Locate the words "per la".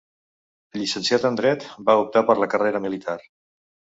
2.29-2.49